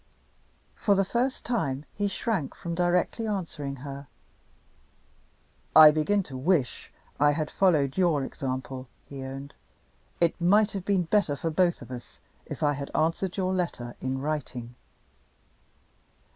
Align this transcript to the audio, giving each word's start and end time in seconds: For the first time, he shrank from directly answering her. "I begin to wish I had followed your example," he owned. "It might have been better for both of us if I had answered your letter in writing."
For 0.73 0.95
the 0.95 1.05
first 1.05 1.45
time, 1.45 1.85
he 1.93 2.07
shrank 2.07 2.55
from 2.55 2.73
directly 2.73 3.27
answering 3.27 3.75
her. 3.85 4.07
"I 5.75 5.91
begin 5.91 6.23
to 6.23 6.35
wish 6.35 6.91
I 7.19 7.33
had 7.33 7.51
followed 7.51 7.97
your 7.97 8.23
example," 8.23 8.87
he 9.05 9.21
owned. 9.23 9.53
"It 10.19 10.41
might 10.41 10.71
have 10.71 10.85
been 10.85 11.03
better 11.03 11.35
for 11.35 11.51
both 11.51 11.83
of 11.83 11.91
us 11.91 12.19
if 12.47 12.63
I 12.63 12.73
had 12.73 12.89
answered 12.95 13.37
your 13.37 13.53
letter 13.53 13.95
in 14.01 14.17
writing." 14.19 14.73